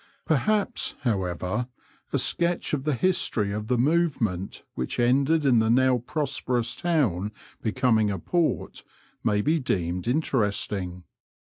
[0.25, 1.67] Perhaps, however,
[2.11, 7.31] a sketch of the history of the movement which ended in the now prosperous town
[7.61, 8.83] becoming a port
[9.23, 11.03] may be deemed interesting.